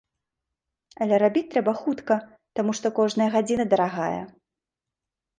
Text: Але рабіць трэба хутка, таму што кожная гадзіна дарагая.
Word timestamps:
Але 1.05 1.15
рабіць 1.23 1.43
трэба 1.55 1.73
хутка, 1.81 2.17
таму 2.59 2.71
што 2.79 2.91
кожная 3.01 3.27
гадзіна 3.35 3.65
дарагая. 3.75 4.23